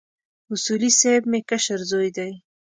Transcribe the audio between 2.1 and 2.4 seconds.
دی.